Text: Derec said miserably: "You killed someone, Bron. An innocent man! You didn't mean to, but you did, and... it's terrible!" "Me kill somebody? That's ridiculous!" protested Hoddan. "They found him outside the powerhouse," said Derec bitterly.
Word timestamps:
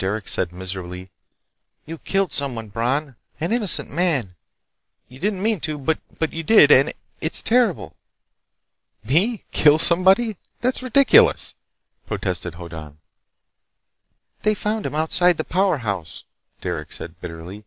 Derec 0.00 0.26
said 0.28 0.50
miserably: 0.52 1.12
"You 1.86 1.98
killed 1.98 2.32
someone, 2.32 2.70
Bron. 2.70 3.14
An 3.38 3.52
innocent 3.52 3.88
man! 3.88 4.34
You 5.08 5.20
didn't 5.20 5.44
mean 5.44 5.60
to, 5.60 5.78
but 5.78 6.32
you 6.32 6.42
did, 6.42 6.72
and... 6.72 6.92
it's 7.20 7.40
terrible!" 7.40 7.94
"Me 9.04 9.44
kill 9.52 9.78
somebody? 9.78 10.36
That's 10.60 10.82
ridiculous!" 10.82 11.54
protested 12.04 12.54
Hoddan. 12.56 12.98
"They 14.42 14.56
found 14.56 14.86
him 14.86 14.96
outside 14.96 15.36
the 15.36 15.44
powerhouse," 15.44 16.24
said 16.60 16.68
Derec 16.88 17.14
bitterly. 17.20 17.64